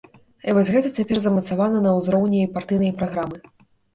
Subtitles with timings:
[0.51, 3.37] І вось гэта цяпер замацавана на ўзроўні партыйнай праграмы.